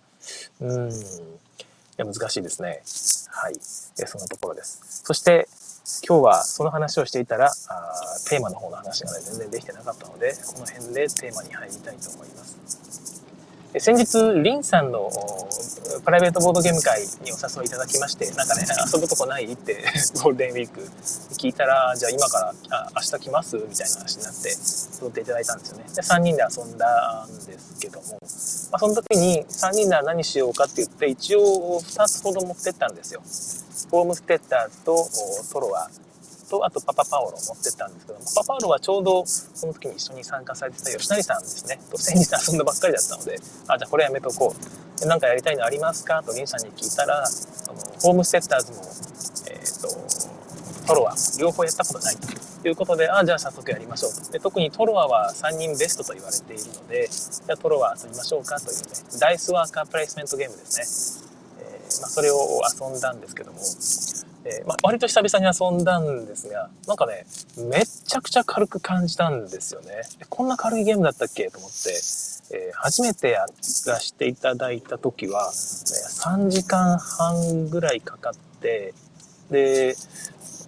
[0.61, 0.91] うん。
[0.91, 0.95] い
[1.99, 2.83] や、難しいですね。
[3.31, 3.55] はい。
[3.55, 5.03] えそんなところです。
[5.05, 5.47] そして、
[6.07, 7.51] 今日はその話をしていたら、あ
[8.29, 13.06] テーマの方の話がね、全然できてなかったので、この辺でテーマに入りたいと思います。
[13.79, 15.11] 先日、リンさんの
[16.05, 19.85] プライベートボードゲーム会にお誘いいただきまして、なんかね、遊ぶとこないって
[20.23, 20.81] ゴールデンウィーク
[21.37, 23.57] 聞いたら、じゃあ今からあ明日来ます？
[23.57, 24.49] みたいな話になって、
[25.03, 25.85] 誘っていただいたんですよね。
[25.95, 28.17] で、3人で遊んだんですけども、ま
[28.73, 33.21] あ、その時に3人では何しようかって言って、一応2つほど持ってったんですよ。
[33.91, 35.07] ホームステッターと
[35.53, 35.91] トロワ
[36.49, 45.01] と、あとパパパオロを持ってったんですけど、パパパオロはちょうどその時に一緒に参加されてた吉成さんですね、と先日遊んだばっかりだったので、あ、じゃあこれやめとこう。
[45.01, 46.23] でなんかやりたいのありますか？
[46.23, 47.27] とリンさんに聞いたら、あ
[47.73, 48.79] のホームセッターズも、
[49.51, 54.33] えっ、ー、と、トロワ、両方やったことないということで、あ、じゃあ早速やりましょうと。
[54.33, 58.59] で特にトロワは3人ベストと言われているので、じゃあトロワ遊びましょうか？
[58.59, 58.83] というね、
[59.21, 61.27] ダイスワーカープレイスメントゲームですね。
[61.61, 63.59] えー、まあ、それを遊んだんですけども、
[64.49, 67.27] えー、まあ、割と久々に遊んだんですが、なんかね、
[67.59, 70.03] めっちゃくちゃ軽く感じたんですよね。
[70.29, 71.51] こんな軽いゲームだったっけ？
[71.51, 71.91] と思って、
[72.53, 73.47] えー、初めてや
[73.87, 78.95] らせていただいた時は、3時間半ぐらいかかって、
[79.51, 79.97] で、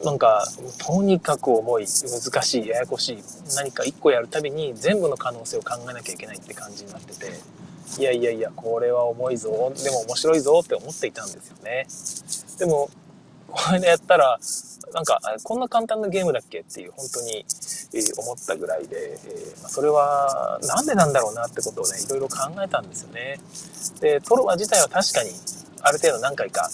[0.05, 0.45] なんか、
[0.85, 3.23] とにかく重い、難しい、ややこしい、
[3.57, 7.33] 何か1個やるたびに全部の可能性を考えなきゃいけないって感じになってて、
[8.01, 11.87] いやいやいや、これは重いぞ、でも面白いぞって思っていたんですよね。
[12.59, 12.91] でも、
[13.49, 14.39] これでやったら、
[14.95, 17.45] なんか、こんな簡単なゲームだっけっていう、本当に、
[18.17, 23.39] 思ったぐらいで、えー、それは、なんでなんだろうなってことをね、いろいろ考えたんですよね。
[24.01, 25.31] で、トロワ自体は確かに、
[25.83, 26.69] ある程度何回か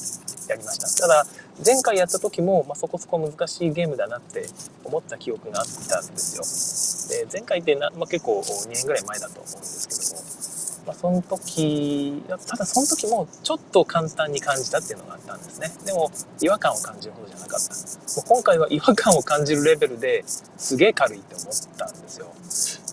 [0.49, 0.89] やりました。
[1.03, 1.27] ただ、
[1.65, 4.47] 前回やった時も、まあ、そこそこ難しいゲームだなって
[4.83, 7.25] 思った記憶があったんですよ。
[7.25, 10.44] で前回ってな、まあ、結構2年ぐらい前だと思うんですけども、
[10.87, 15.73] まあ、その時、ただその時もちょっと簡単に感じたっていうのがあったんですね。
[15.87, 16.11] でも、
[16.43, 17.75] 違和感を感じるほどじゃなかった。
[17.75, 17.77] も
[18.19, 21.47] う今回は違和感を感じるレベルですげえ軽いって思っ
[21.79, 22.27] たんですよ。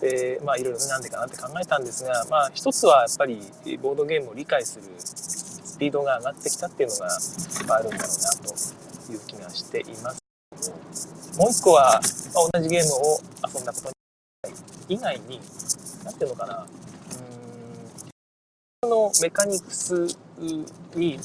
[0.00, 3.40] で、まあいろいろなんでかなって考えたんですが、まあ一つはやっぱり
[3.82, 10.22] ボードゲームを理解するスピードが上がってきたっていうのがあるんだろうなという気がしています。
[11.36, 12.00] もう一個は、
[12.34, 13.20] まあ、同じゲームを
[13.54, 13.90] 遊んだこと
[14.88, 15.40] 以外に、
[16.04, 16.66] なんていうのかな、
[18.88, 19.94] のメカニクス
[20.96, 21.16] に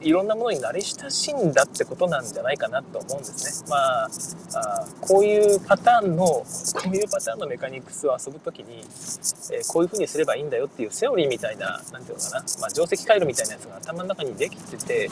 [0.00, 3.68] いろんなものに慣れ親しんだってことなんじゃないかなと思うんですね。
[3.68, 4.08] まあ、
[4.54, 6.44] あこういうパターンの、こ
[6.90, 15.10] ういうパターンのメカニクスを遊ぶときに、えー、こういう風にすればいいんだよっていうセオリーみたいな、なんていうのかな、まあ、定石回路みたいなやつが頭の中にできてて、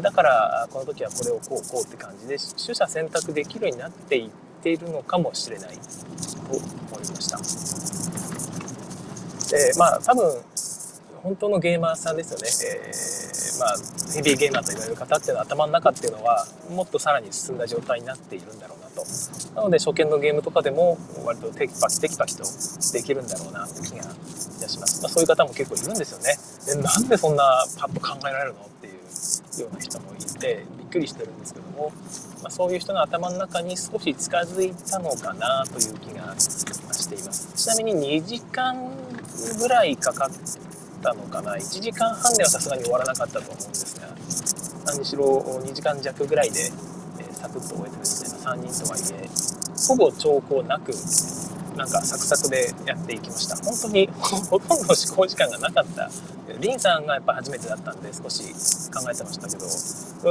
[0.00, 4.30] だから、この時はこれをこうこうって感じで、取捨選択できるようになっていっ
[4.64, 5.80] ているのかもしれないと
[6.56, 7.38] 思いました。
[9.56, 10.42] で、まあ、多分、
[11.22, 19.04] 本当のゲーマーさんですよね、えー、まあ、ヘビーゲーマーと言われる方っていうのは頭の中っていうのはもっとさらに進んだ状態になっているんだろうなと。
[19.54, 22.44] なので初見のゲームとかでも割とテキパキテキパキと
[22.92, 24.00] できるんだろうなって気がい
[24.60, 26.36] たします、まあ、そういう方も結構いるんですよね。
[26.66, 31.92] でなんでそんなパッと考えられるのっていうような人もいてびっくりしてるんですけども、
[32.42, 37.52] まあ、そういう人の頭の中に少し近づいたのかなという気がしています。
[37.54, 38.90] ちなみに2時間
[39.58, 40.69] ぐらいかかって
[41.00, 44.08] ったのかな？1時間半ではさすがに終わらなかったと思うんですが
[44.86, 45.24] 何しろ
[45.64, 46.60] 2時間弱ぐらいで、
[47.18, 49.28] え、サクッと終えてですね3人とはいえ
[49.88, 50.92] ほぼ兆候なく
[51.76, 53.56] なんかサクサクでやっていきました。
[53.56, 56.10] 本当にほとんど試行時間がなかった。
[56.60, 58.42] リンさんがやっぱ初めてだったんで少し
[58.92, 59.68] 考えてましたけどう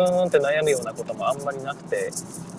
[0.05, 2.12] ーんって悩むようなこともあんまりなくて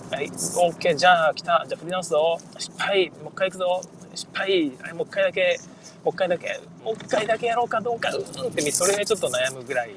[0.09, 2.39] はい OK じゃあ来たじゃあ振り直すぞ。
[2.57, 3.81] 失敗もう一回行くぞ。
[4.15, 5.59] 失敗はいもう一回だけ
[6.03, 9.91] もう一回だけ、もう一回だけやろうかどうか、うんってそれがちょっと悩むぐらい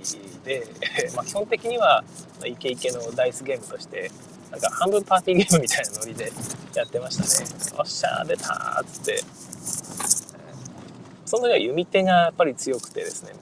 [0.44, 0.66] で、
[1.16, 2.04] まあ基本的には
[2.44, 4.10] イケイケのダイスゲームとして、
[4.50, 6.30] なんか半分パーティーゲームみたいなノリで
[6.74, 7.50] やってましたね。
[7.78, 9.24] おっしゃー出たーっつって。
[11.26, 13.32] その時は弓手がやっぱり強くてですね、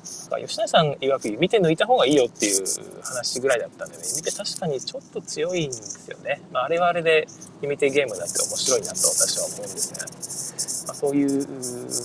[0.40, 2.64] 吉田さん曰く弓手抜いた方がいいよっていう
[3.02, 6.40] 話ぐらいだったんでね、弓手確かにちょっと強いんですよね。
[6.52, 7.26] まあ、あれはあれで
[7.60, 11.46] 弓手ゲームだって面白いなと私は思うんですが、まあ、そういう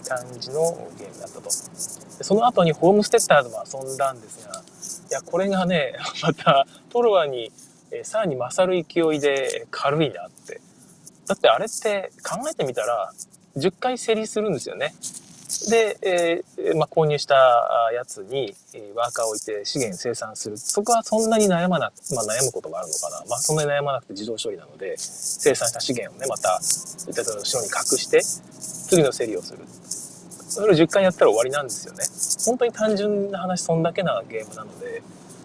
[0.07, 1.43] 感じのゲームだったと。
[1.43, 4.61] でその後にホームステッターズも遊んだんですが、
[5.09, 7.51] いや、これがね、 またトロワに、
[7.91, 10.59] えさらに勝る勢いで軽いなって。
[11.25, 13.13] だってあれって考えてみたら、
[13.55, 14.93] 10回競りするんですよね。
[15.69, 17.35] で、えー、まあ、購入した
[17.93, 20.57] やつに、えワーカーを置いて資源生産する。
[20.57, 23.23] そこはそんなに悩まな、まあ、悩むことがあるのかな。
[23.29, 28.21] まあ、そんなに悩まなくて自動処理なので、生産した資源をね、また、そういった後ろに隠して、
[28.89, 29.59] 次の競りをする。
[30.49, 32.03] それを10回やったら終わりなんですよね。
[32.45, 35.01] 本当に単純な話、そんだけなゲームなので、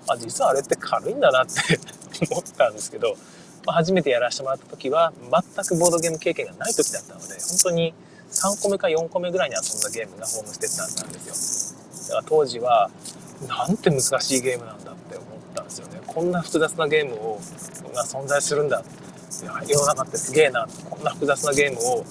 [0.08, 1.78] あ、実はあれって軽いんだなって
[2.28, 3.14] 思ったんですけど、
[3.64, 7.94] まあ、初めてやらせてもらった時は、全くボードゲーム経験がない時だったので、本当に
[8.32, 12.08] 3個目か4個目ぐらいに遊んだゲームがホームステッターズなんですよ。
[12.08, 12.90] だから当時は
[13.48, 17.40] なんて難しいゲームなんだって思ったんですよねこんな複雑なゲームを
[17.94, 18.82] が存在するんだ
[19.66, 22.04] 世の中ってすげえなこんな複雑なゲームを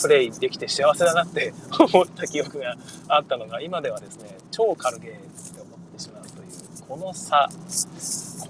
[0.00, 1.52] プレイできて幸せだなって
[1.92, 2.76] 思った記憶が
[3.08, 7.50] あったのが今ではですね超軽ゲーって思ってしまうというこの差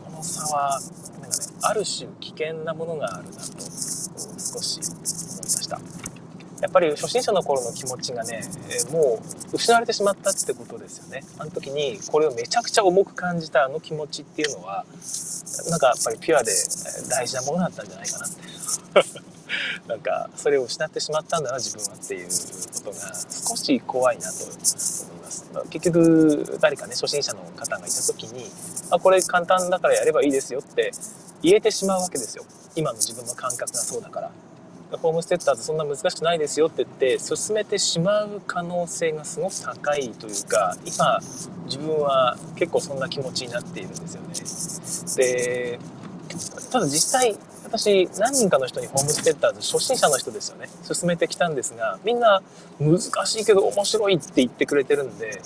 [0.04, 0.80] この差は
[1.20, 5.06] なんかねある種危険なものがあるなと少し思いま
[5.48, 5.80] した
[6.60, 9.20] やっぱり初心者の頃の気持ちがね、えも
[9.52, 14.84] う失われてしまったってことですよねあの時にこれをめちゃくちゃ重く感じたあの気持ちっていうのは
[15.70, 16.52] なんかやっぱりピュアで
[17.08, 19.28] 大事なものだったんじゃないかなって
[19.88, 23.14] なんかそれを失ってしまったんだな自分はっていうことが
[23.48, 25.08] 少し怖いなと思います。
[25.70, 28.50] 結局誰かね初心者の方がいた時に
[28.90, 30.92] あこれ簡単だからやればいいですよって
[31.42, 32.44] 言えてしまうわけですよ
[32.76, 34.30] 今の自分の感覚がそうだから。
[34.96, 41.20] ホームステッターズそんな難しくないですよって言って進めてしまう可能性がすごく高いというか今
[41.66, 45.78] 自分は結構そんな気持ちになっているんですよね。
[45.78, 45.78] で
[46.70, 52.42] ただ実際私何人かの人にホームステッターズ初心者の人ですよね進めてきたんですがみんな
[52.80, 55.40] 難しいけど面白いって言ってくれてるんで、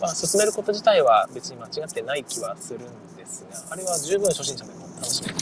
[0.00, 5.34] まあ、進めること自体は別に間違ってない気はするんですがあれは十分初心者でも楽しめる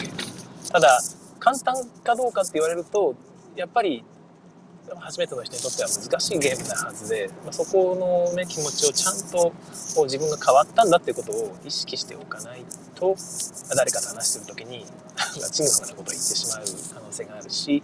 [0.70, 1.00] ただ
[1.38, 3.14] 簡単かどうかって言われると
[3.58, 4.04] やっぱり
[5.00, 9.52] 初めての人にとっては難しいゲームなはずで、まあ、そこの、ね、気持ちをちゃんと
[9.96, 13.16] こう自分が変わったんだっていうことを意識しておかないと
[13.76, 14.86] 誰かと話してる時に
[15.50, 17.82] ちぐはぐなことを言ってしまう可能性があるし、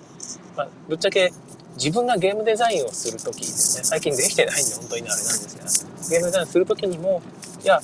[0.56, 1.32] まあ、ぶっちゃけ
[1.76, 5.22] 自分がゲームデザインをする時ですね最近できてないんで本当にあれなんで
[5.68, 7.20] すがゲームデザインする時にも
[7.64, 7.80] いや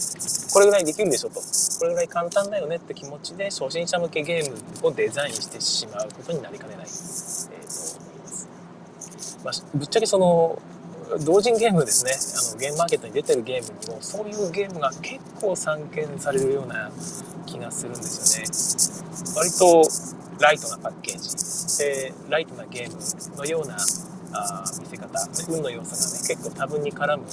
[0.52, 4.50] これぐらいできるでしょとこれぐらい簡単だよねって気持ちで初心者向けゲー
[4.82, 7.79] ムをデザインしてしまうことになりかねない、えー、と思い
[9.44, 10.60] ま、あ、ぶっちゃけその
[11.24, 12.12] 同人ゲームですね。
[12.12, 16.90] あのゲームマーケットに出てるゲームにもそういうゲームが結構散見されるような
[17.46, 19.34] 気がするんですよね。
[19.36, 19.82] 割と
[20.40, 21.30] ライトなパッケージ。
[21.78, 23.76] でライトなゲームのような
[24.32, 25.08] あ見せ方。
[25.48, 27.24] 運の要素がね結構多分に絡む。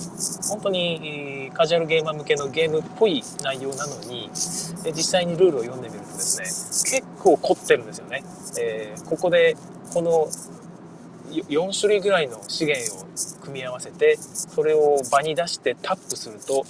[0.50, 4.30] 本当にカジュアルゲーマー向けのゲームっぽい内容なのに
[4.84, 8.24] で実際にルールを読んでみるとですね結構凝ってるんですよね、
[8.60, 9.56] えー、ここで
[9.93, 10.28] この
[11.32, 13.06] 4種類ぐらいの資源を
[13.42, 16.66] 組み合わせてそれを場に出してタップすると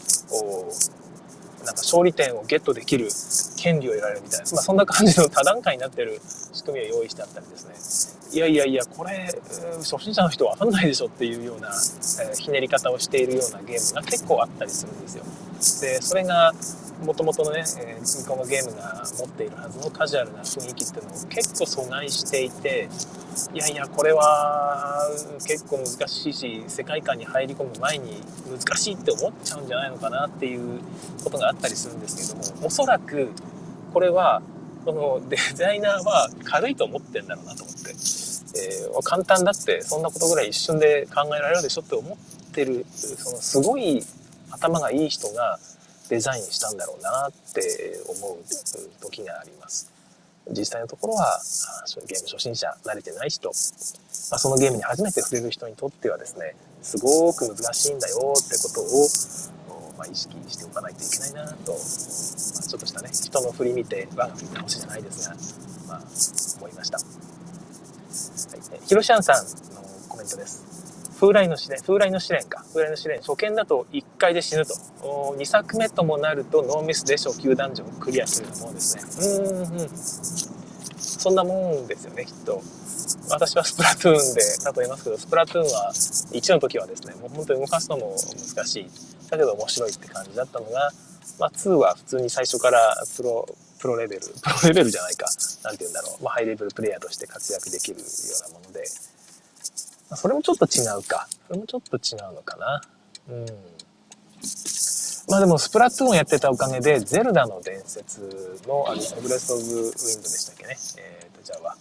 [1.65, 3.09] なんか勝利点をゲットできる
[3.57, 6.19] 権利を得られるみたいな、まあ、そんな感じの多段階になってる
[6.53, 8.26] 仕組みを用意してあったりですね。
[8.31, 9.29] いやいやいやこれ
[9.79, 15.23] 初心者の人わかんないでしょっていうような、え、ひねり方をしているようなゲームが結構あったりするんですよ。
[15.81, 16.53] でそれが
[17.03, 22.89] もともとのね、えー、このゲームが持っているはずのカジュアルな雰囲気っていうのを結構阻害していて
[23.53, 25.07] いやいやこれは
[25.47, 30.79] 結構難しいし世界観に入り込む前に難しいって思っちゃうんじゃないのかなっていう
[31.23, 33.31] ことがあったりするんですけどもおそらく
[33.93, 34.41] これは
[34.87, 44.01] そのデザイナーは軽いと思ってんだろうなと思って、えー、簡単だってそんなことぐらい一瞬で考えられるでしょって思ってるそのすごい
[44.49, 45.59] 頭がいい人が
[46.07, 49.91] デザインしたんだろうなって思う時があります。
[50.51, 59.07] 実際のところは、そゲーム初心者、慣れてない人、まあ、そのゲームに初めて触れる人にとってはですね、すごく難しいんだよってことを、
[59.97, 65.35] まあ、意識しておかないといけないなと、まあ、ちょっとしたね、人の振り見て我が振り倒しじゃないですが、
[65.87, 66.01] まあ、
[66.59, 66.97] 思いました。
[66.97, 70.67] はい、ヒロシャンさんのコメントです。
[71.19, 72.63] 風来の試練、風来の試練か。
[72.73, 74.75] 風来の試練、初見だと1回で死ぬと。
[75.37, 79.03] 2作目ともなるとノーミスで初級ダンジョンをクリアするようなものですね。
[79.39, 80.56] うん、うん。
[81.27, 82.61] そんなもんですよね、きっと。
[83.29, 88.15] 私はスプラトゥーンで例えますけど、スプラトゥーンは1の時はですね、もう本当に動かすのも
[88.55, 88.89] 難しい。
[89.29, 90.89] だけど面白いって感じだったのが、
[91.37, 93.45] まあ2は普通に最初からプロ、
[93.77, 95.25] プロレベル、プロレベルじゃないか、
[95.65, 98.85] なんて言うんだろう、まあハイレベルプレイヤーとして活躍できるようなもので、
[100.15, 101.27] それもちょっと違うか。
[101.47, 102.81] それもちょっと違うのかな。
[103.27, 103.45] うん。
[105.29, 109.93] まあでも、スプラトゥーンをやってたおかげで、ゼルダの伝説の、あの、ブレス・オブ・ウィンドで
[110.29, 110.77] したっけね。
[110.97, 111.16] え、ー、
[111.47, 111.77] と、じゃあは、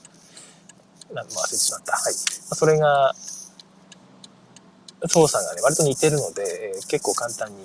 [1.12, 1.92] なん忘れてしまった。
[1.92, 2.12] はい。
[2.14, 3.14] それが、
[5.09, 7.64] 操作がね、割と似てるので、えー、結構簡単に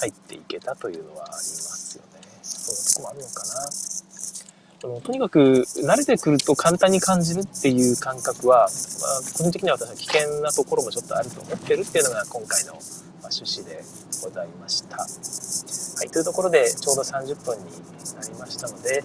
[0.00, 2.20] 入っていけたというのはありますよね。
[2.42, 3.68] そんなとこもあるのかな。
[5.00, 8.66] とにかく慣れてくると簡単に感じるっていう感覚は、
[9.00, 12.72] まあ、個人的には私は危険なところもちょっとあると思ってるっていうのが今回の
[13.22, 13.84] 趣旨で
[14.24, 14.96] ございました。
[14.96, 15.06] は
[16.04, 17.66] い、というところでちょうど30分に
[18.16, 19.04] なりましたので、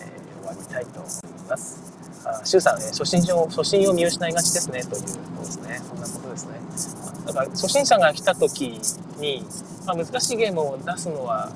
[0.00, 1.21] えー、終わりたいと思い
[1.52, 1.80] ます。
[2.24, 5.80] あ、シュウさん、ね、初心を、初心を見失いがちですね、ということですね。
[5.86, 7.26] そんなことですね。
[7.26, 8.80] だから、初心者が来た時
[9.18, 9.44] に、
[9.86, 11.50] まあ、難しいゲームを出すのは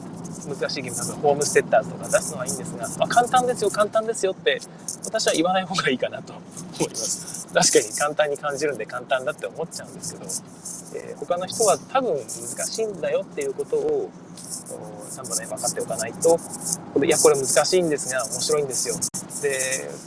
[0.48, 4.60] 難しいゲーム例えばホームステッターとか出すのはいいんですが、まあ、簡単ですよ簡単ですよって
[5.04, 6.42] 私は言わない方がいいかなと思
[6.86, 14.10] います確かに簡単に感じるんで簡単だって思っちゃうんですけど、えー、他の人は多分難しいんだよっていうことを
[15.14, 16.38] ちゃんとね分かっておかないと
[17.04, 18.96] いやこれ難しいんですが面白いんですよ
[19.42, 19.58] で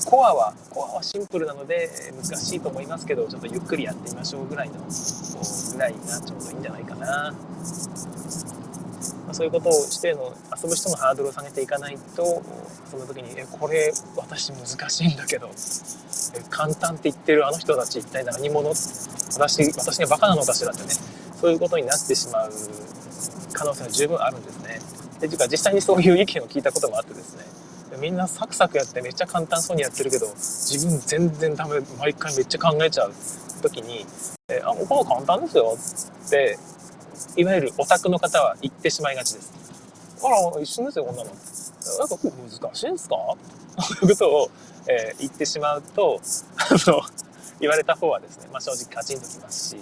[0.05, 1.89] コアはコアはシンプルなので
[2.23, 7.33] 難しいと思いますけどちょっとゆっくりやってみましょうぐらいのぐらいがちょうどいいんじゃないかな
[9.29, 12.41] まあ、そういうことをしての遊ぶ人のハードルを下げていかないと
[12.89, 15.51] その時に「えこれ私難しいんだけど
[16.49, 18.69] 簡単って言ってるあの人たち一体何者？
[18.69, 20.89] 私私がバカなのかしら」ってね
[21.39, 22.51] そういうことになってしまう
[23.53, 24.81] 可能性が十分あるんですね。
[25.19, 27.43] で実際にそういう意見を聞いたこともあってですね
[27.99, 33.13] みんなサクサクやってめっちゃ簡単そうにやってるけど自分全然ダメ毎回めっちゃ考えちゃう
[33.62, 34.05] 時に
[34.49, 35.75] 「えあもうこの簡単ですよ」
[36.25, 36.57] って
[37.35, 39.51] いわゆるオタクの方は言ってしまいがちです。
[40.23, 41.29] あら、一緒ですよ、こんなの。
[41.29, 42.17] なんか
[42.62, 43.15] 難しいんですか？
[43.99, 44.51] ということを、
[44.88, 46.19] えー、言ってしまうと、
[46.57, 47.01] あの、
[47.59, 49.77] 言われた方はですね、まあ、正直カチンときますし、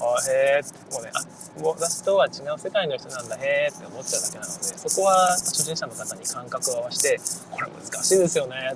[0.00, 1.22] あへえって、もうね、あ、
[1.62, 7.20] 私とは違う世界の人なんだ、へーって思っちゃうだけなので、そこは初心者の方に感覚を合わせて、
[7.50, 8.74] これ難しいですよね。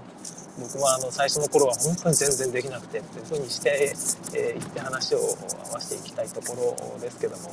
[0.61, 3.95] 僕もあの最初の頃は本当に全然できなくてっていうふうにして、
[4.35, 7.51] えー、言って話を合わせていきたいところですけども。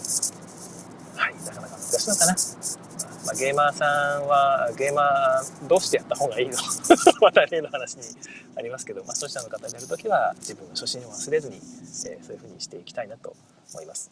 [1.20, 2.36] はいなかなか難しいのかな、
[3.26, 3.86] まあ、ゲーマーさ
[4.20, 6.58] んはゲーマーどうしてやった方がいいの
[7.22, 8.04] また例の話に
[8.58, 13.36] ありますけど、まあ、初心者の方にやるときは自分の初心を忘れずに、えー、そういうふうにしていきたいなと
[13.74, 14.12] 思います。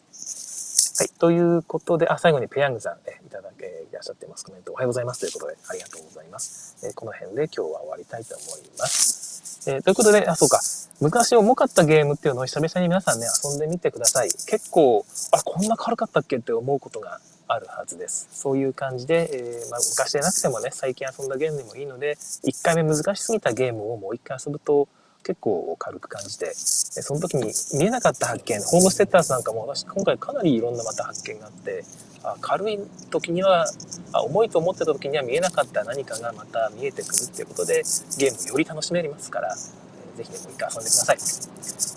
[0.98, 1.08] はい。
[1.10, 4.44] ということで、あ、最後にペヤングさん、えいただけ、いらっしゃってます。
[4.44, 5.20] コメントおはようございます。
[5.20, 6.76] ということで、ありがとうございます。
[6.84, 9.70] えこの辺で今日は終わりたいと思います。
[9.70, 10.60] えー、ということで、あ、そうか。
[11.00, 14.28] 昔重かったゲームっていうのを久々に皆さんね、遊んでみてください。
[14.28, 18.28] 結構、あ、こんな軽かったっけって思うことがあるはずです。
[18.30, 24.88] そういう感じで、えー、まあ、昔でなくてもね、最近遊んだゲームでもいいので、1回目難しすぎたゲームをもう1回遊ぶと、
[25.24, 31.84] 結構軽く感じて、その時に見えなかった発見、ホームステッターズなんかも私今回かなりいろんなまた発見があって、
[32.22, 32.78] あ軽い
[33.10, 33.66] 時には
[34.12, 37.82] あ、重いと思ってた時には見えなかった何かがまた見えてくるっていうことで、
[38.18, 41.18] ゲームより楽しめますから、ぜひね、もう一回遊んでください。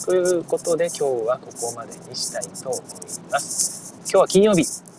[0.05, 2.81] ということで今日はここまでにしたいと思い
[3.31, 3.93] ます。
[4.03, 4.90] 今日は金曜日。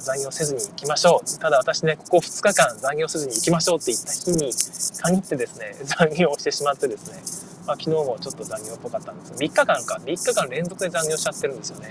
[0.00, 1.38] 残業せずに行きましょう。
[1.38, 4.52] ただ私ね、ここ2日間残業せずに行きましょうって言った日に
[4.98, 7.22] 限ってですね、残業をしてしまってですね、
[7.66, 11.88] まあ、昨日もちょっと残業っぽかったんですが、3日間か、3日間連続で残業しちゃってるんですよね。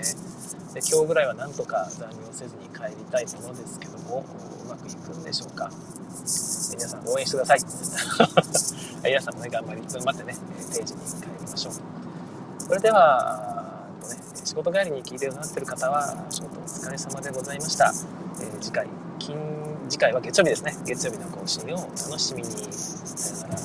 [0.74, 4.24] で今日ぐらいはなんとか残業せずに帰りたいものですけども、
[4.64, 5.70] うまくいくんでしょうか。
[6.72, 7.60] 皆さん応援してください。
[9.04, 10.36] 皆さんもね、頑張り、頑張ってね、
[10.72, 11.72] 定時に帰りましょう。
[12.62, 13.59] それでは、
[14.50, 17.94] 仕事帰りに聞いてくださってる方は、仕事お疲れ様でございました。
[18.42, 18.88] えー、次回、
[19.20, 19.38] 金、
[19.88, 20.74] 次回は月曜日ですね。
[20.84, 22.48] 月曜日の更新を楽しみに。
[22.50, 23.60] さよなら。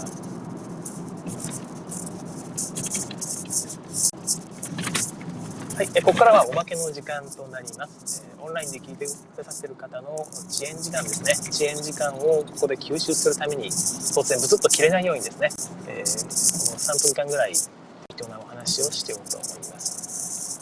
[5.76, 13.71] はい、えここからはおまけの時間となります、えオンラインで聞いてくださってる方の遅延時間ですね遅延時間をここで吸収するために
[14.13, 15.50] 当然ブツッと切れないようにですね、
[15.88, 20.04] えー、この3分間ぐらい貴重なお話をしてようと思います、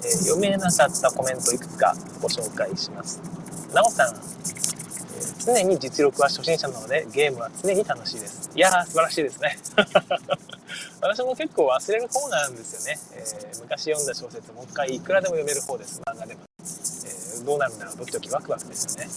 [0.04, 3.22] えー、読めなかったコメントいくつかご紹介します。
[3.74, 8.52] なおさん、えー、常に実力は初心者なのでゲームは常に楽しいです。
[8.54, 9.58] いやー素晴らしいですね。
[11.02, 16.02] 私も結構忘れる方なんですよね、えー、昔読んだ小説もう一回いくらでも読める方です。
[16.06, 19.10] 漫画でも、えー、どうなるんだろうドキドキワクワクですよね。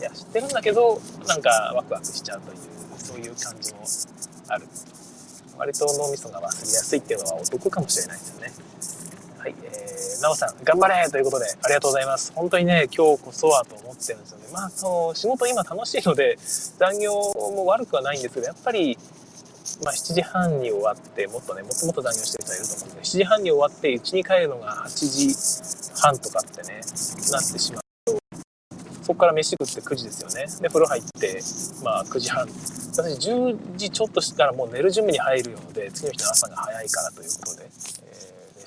[0.00, 2.58] いや知ってるんだけどなんかワクワクしちゃうという
[2.98, 3.80] そういう感じも
[4.48, 4.66] ある。
[5.56, 8.52] 割と脳みそが忘れやすいっていうのは男かもしれないですよね、
[10.24, 16.38] なおさん頑張れということでありがとうございます本当にね今日こそはと思ってるんですよねまあその仕事今楽しいので
[16.78, 18.96] 残業も悪くはないんですけどやっぱり
[19.82, 25.34] まあ、7時半に終わって、もっとね、もっともっと残業してる人はいると思うんで、7時半に終わって、家に帰るのが8時
[26.00, 26.80] 半とかってね、
[27.32, 27.82] なってしまう
[28.12, 28.18] と、
[29.02, 30.46] そこから飯食って9時ですよね。
[30.60, 31.40] で、風呂入って、
[31.82, 32.46] まあ9時半。
[32.46, 37.70] 私10時ちょっとしたらもう寝る準備に入るので、次の日の朝が早いからということで、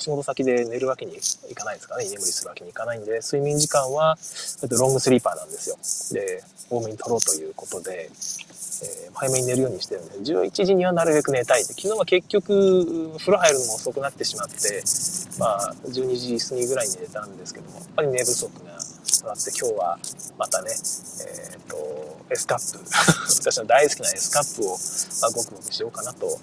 [0.08, 1.12] 仕事先で寝るわけに
[1.51, 4.18] いかないですかね、居眠りするわけにいかないんで、睡眠時間は、
[4.70, 6.24] ロングスリーパーなんですよ。
[6.24, 14.82] で、多めに取ろうということで、えー、早めに寝るようにしてるんで、11時にはなるべく寝たいって、昨日は結局、風呂入るのも遅くなってしまって、
[15.39, 18.80] まあ、12時過ぎぐらいに寝たんですけども、やっぱり寝不足が
[19.26, 19.99] あって、今日は
[20.38, 22.80] またね、えっ、ー、と、エスカップ、
[23.41, 24.78] 私の大好きなエスカップを、
[25.22, 26.39] まあ、ごくごくしようかなと思っ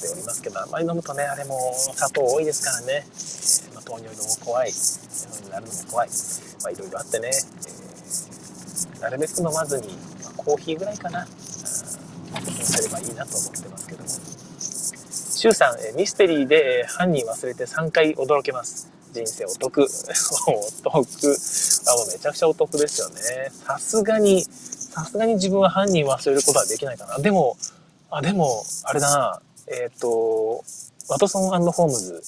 [0.00, 6.08] ておりますけど、あまり飲むとね、あれも砂糖多いですからね、えー、まあ、糖尿病も怖い、になるのも怖い、
[6.62, 7.82] まあ、いろいろあってね、えー
[9.02, 9.88] なるべく飲まずに、
[10.22, 11.26] まあ、コーヒーぐらいかな、うん、
[12.64, 14.08] すればいいなと思ってますけども。
[14.08, 18.92] シュウさん、ミステリーで犯人忘れて3回驚けます。
[19.12, 19.82] 人生お得。
[20.48, 21.38] お得。
[21.86, 23.20] あ、もうめちゃくちゃお得ですよね。
[23.66, 27.18] さすがに、さすがに自分は犯人忘れることはできないかな。
[27.18, 27.56] でも、
[28.10, 29.42] あ、でも、あれだな。
[29.68, 30.64] えっ、ー、と、
[31.08, 32.22] ワトソンホームズ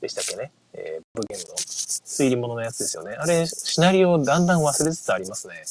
[0.00, 0.52] でしたっけね？
[0.74, 3.14] えー、ブゲームの推理物のやつですよね。
[3.18, 5.62] あれ、シナリオだんだん忘れつつありますね。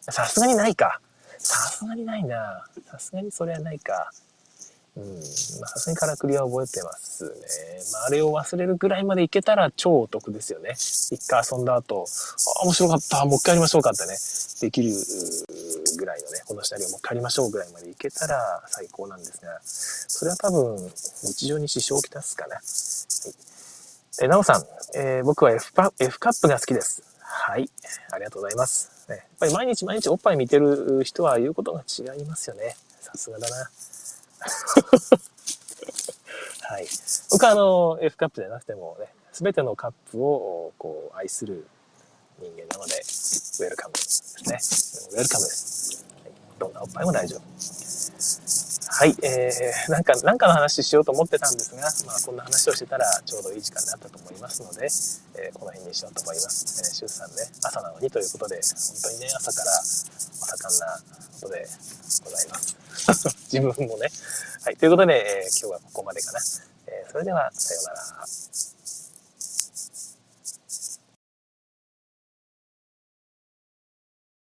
[0.00, 1.00] さすがにないか。
[1.38, 2.64] さすがにないな。
[2.90, 4.10] さすがにそれはないか。
[4.96, 5.16] うん。
[5.60, 7.30] ま、さすがにからくりは覚えてますね。
[7.92, 10.70] まあ、あれを忘れるぐらいまでいけたら超お得ですよね。
[10.72, 12.06] 一回遊んだ後、
[12.60, 13.24] あ、面白かった。
[13.24, 14.16] もう一回やりましょうかってね。
[14.60, 14.90] できる
[15.98, 20.76] ぐらいのね、このシナリオもう一回やりましょうぐらいまでいけたら最高なんですが、それは多分、
[21.22, 22.56] 日常に支障をきたすかな。
[22.56, 22.64] はい。
[24.22, 27.02] え、なおさん、えー、僕は F, F カップが好きです。
[27.18, 27.68] はい。
[28.12, 28.90] ありがとうございます。
[29.10, 32.76] ね、やっぱり毎日毎日おっぱい見てる人は言うことが違いますよね。
[33.00, 33.70] さすがだな。
[36.62, 36.86] はい。
[37.30, 41.66] 僕はあの、F カップじゃなくてもね、すべてのカップをこう愛する
[42.40, 44.58] 人間なので、ウェルカムですね。
[45.16, 46.04] ウェルカムです。
[46.22, 48.75] はい、どんなおっぱいも大丈夫。
[48.96, 54.88] はい、えー、なんか、なんかの話しようと思ってたんですが、まあ、こんな話をしてたらちょうどいい時間であったと思いますので、
[55.36, 56.64] えー、この辺にしようと思います。
[56.80, 58.72] えー、シュウさんね、朝なのにということで、本
[59.04, 61.68] 当にね、朝からお盛んなことで
[62.24, 62.76] ございます。
[63.52, 64.08] 自分もね。
[64.64, 66.40] はい、ということで、えー、今日はここまでかな。
[66.86, 68.75] えー、それでは、さようなら。